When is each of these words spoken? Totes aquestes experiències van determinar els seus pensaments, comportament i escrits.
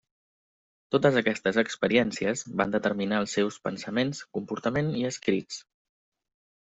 Totes 0.95 1.17
aquestes 1.21 1.59
experiències 1.63 2.43
van 2.61 2.73
determinar 2.77 3.19
els 3.25 3.37
seus 3.39 3.59
pensaments, 3.67 4.23
comportament 4.39 4.91
i 5.03 5.09
escrits. 5.15 5.61